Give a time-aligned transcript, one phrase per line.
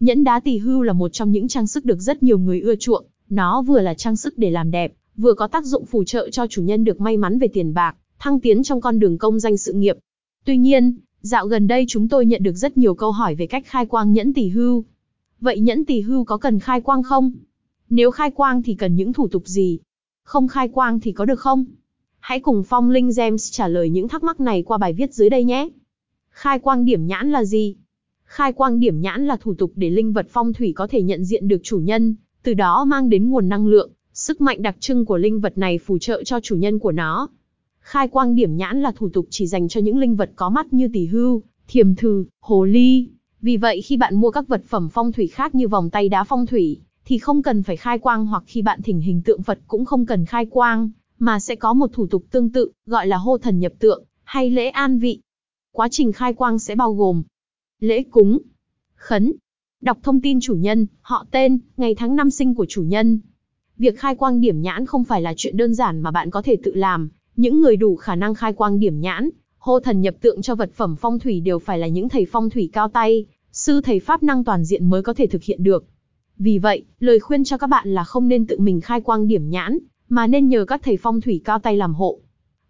[0.00, 2.76] Nhẫn đá tỷ hưu là một trong những trang sức được rất nhiều người ưa
[2.76, 6.30] chuộng, nó vừa là trang sức để làm đẹp, vừa có tác dụng phù trợ
[6.30, 9.40] cho chủ nhân được may mắn về tiền bạc, thăng tiến trong con đường công
[9.40, 9.96] danh sự nghiệp.
[10.44, 13.66] Tuy nhiên, dạo gần đây chúng tôi nhận được rất nhiều câu hỏi về cách
[13.66, 14.84] khai quang nhẫn tỷ hưu.
[15.40, 17.32] Vậy nhẫn tỷ hưu có cần khai quang không?
[17.90, 19.78] Nếu khai quang thì cần những thủ tục gì?
[20.22, 21.64] Không khai quang thì có được không?
[22.18, 25.30] Hãy cùng Phong Linh Gems trả lời những thắc mắc này qua bài viết dưới
[25.30, 25.68] đây nhé.
[26.30, 27.76] Khai quang điểm nhãn là gì?
[28.26, 31.24] Khai quang điểm nhãn là thủ tục để linh vật phong thủy có thể nhận
[31.24, 35.04] diện được chủ nhân, từ đó mang đến nguồn năng lượng, sức mạnh đặc trưng
[35.04, 37.28] của linh vật này phù trợ cho chủ nhân của nó.
[37.80, 40.72] Khai quang điểm nhãn là thủ tục chỉ dành cho những linh vật có mắt
[40.72, 43.08] như tỷ hưu, thiềm thừ, hồ ly.
[43.40, 46.24] Vì vậy khi bạn mua các vật phẩm phong thủy khác như vòng tay đá
[46.24, 49.58] phong thủy, thì không cần phải khai quang hoặc khi bạn thỉnh hình tượng Phật
[49.66, 53.16] cũng không cần khai quang, mà sẽ có một thủ tục tương tự, gọi là
[53.16, 55.20] hô thần nhập tượng, hay lễ an vị.
[55.72, 57.22] Quá trình khai quang sẽ bao gồm
[57.80, 58.38] lễ cúng,
[58.94, 59.32] khấn,
[59.80, 63.20] đọc thông tin chủ nhân, họ tên, ngày tháng năm sinh của chủ nhân.
[63.78, 66.56] Việc khai quang điểm nhãn không phải là chuyện đơn giản mà bạn có thể
[66.62, 70.42] tự làm, những người đủ khả năng khai quang điểm nhãn, hô thần nhập tượng
[70.42, 73.80] cho vật phẩm phong thủy đều phải là những thầy phong thủy cao tay, sư
[73.80, 75.84] thầy pháp năng toàn diện mới có thể thực hiện được.
[76.38, 79.50] Vì vậy, lời khuyên cho các bạn là không nên tự mình khai quang điểm
[79.50, 82.20] nhãn, mà nên nhờ các thầy phong thủy cao tay làm hộ.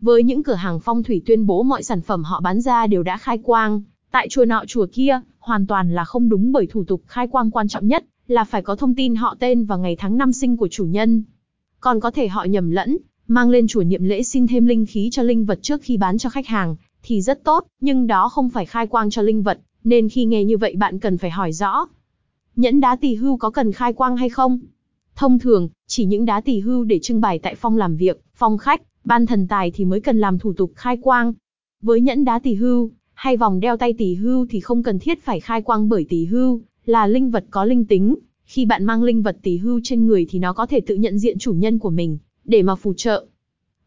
[0.00, 3.02] Với những cửa hàng phong thủy tuyên bố mọi sản phẩm họ bán ra đều
[3.02, 3.82] đã khai quang,
[4.14, 7.50] tại chùa nọ chùa kia, hoàn toàn là không đúng bởi thủ tục khai quang
[7.50, 10.56] quan trọng nhất là phải có thông tin họ tên và ngày tháng năm sinh
[10.56, 11.22] của chủ nhân.
[11.80, 15.08] Còn có thể họ nhầm lẫn, mang lên chùa niệm lễ xin thêm linh khí
[15.12, 18.50] cho linh vật trước khi bán cho khách hàng, thì rất tốt, nhưng đó không
[18.50, 21.52] phải khai quang cho linh vật, nên khi nghe như vậy bạn cần phải hỏi
[21.52, 21.86] rõ.
[22.56, 24.58] Nhẫn đá tỳ hưu có cần khai quang hay không?
[25.16, 28.58] Thông thường, chỉ những đá tỳ hưu để trưng bày tại phòng làm việc, phòng
[28.58, 31.32] khách, ban thần tài thì mới cần làm thủ tục khai quang.
[31.82, 35.24] Với nhẫn đá tỳ hưu, hay vòng đeo tay tỷ hưu thì không cần thiết
[35.24, 38.14] phải khai quang bởi tỷ hưu, là linh vật có linh tính.
[38.44, 41.18] Khi bạn mang linh vật tỷ hưu trên người thì nó có thể tự nhận
[41.18, 43.26] diện chủ nhân của mình, để mà phù trợ.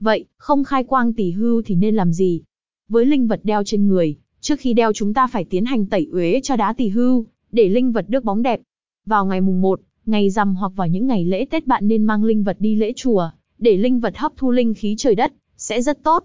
[0.00, 2.42] Vậy, không khai quang tỷ hưu thì nên làm gì?
[2.88, 6.08] Với linh vật đeo trên người, trước khi đeo chúng ta phải tiến hành tẩy
[6.12, 8.60] uế cho đá tỷ hưu, để linh vật được bóng đẹp.
[9.06, 12.24] Vào ngày mùng 1, ngày rằm hoặc vào những ngày lễ Tết bạn nên mang
[12.24, 15.82] linh vật đi lễ chùa, để linh vật hấp thu linh khí trời đất, sẽ
[15.82, 16.24] rất tốt.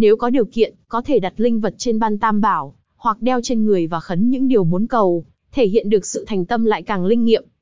[0.00, 3.40] Nếu có điều kiện, có thể đặt linh vật trên ban tam bảo, hoặc đeo
[3.42, 6.82] trên người và khấn những điều muốn cầu, thể hiện được sự thành tâm lại
[6.82, 7.44] càng linh nghiệm.